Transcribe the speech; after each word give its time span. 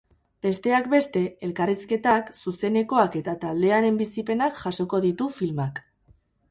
Besteak 0.43 0.87
beste, 0.93 1.21
elkarrizketak, 1.49 2.33
zuzenekoak 2.47 3.19
eta 3.23 3.39
taldearen 3.47 4.01
bizipenak 4.05 4.61
jasoko 4.67 5.05
ditu 5.09 5.35
filmak. 5.41 5.89